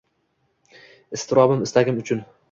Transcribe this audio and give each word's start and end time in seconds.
Iztirobim-istagim 1.17 2.01
uchun 2.05 2.25